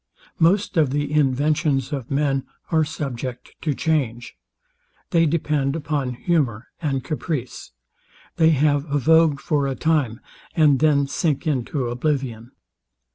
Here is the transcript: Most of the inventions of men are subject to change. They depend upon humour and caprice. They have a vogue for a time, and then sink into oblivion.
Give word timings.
Most 0.39 0.77
of 0.77 0.89
the 0.89 1.11
inventions 1.13 1.93
of 1.93 2.09
men 2.09 2.43
are 2.71 2.83
subject 2.83 3.53
to 3.61 3.75
change. 3.75 4.35
They 5.11 5.27
depend 5.27 5.75
upon 5.75 6.15
humour 6.15 6.69
and 6.81 7.03
caprice. 7.03 7.71
They 8.37 8.49
have 8.49 8.85
a 8.91 8.97
vogue 8.97 9.39
for 9.39 9.67
a 9.67 9.75
time, 9.75 10.19
and 10.55 10.79
then 10.79 11.05
sink 11.05 11.45
into 11.45 11.87
oblivion. 11.87 12.49